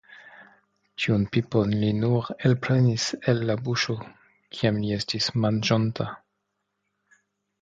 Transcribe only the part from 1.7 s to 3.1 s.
li nur elprenis